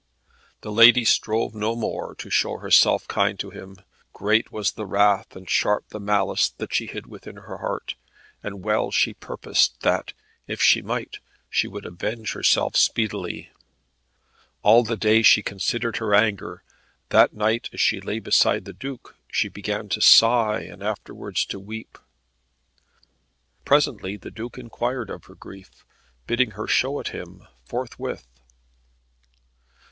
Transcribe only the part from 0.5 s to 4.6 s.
The lady strove no more to show herself kind to him. Great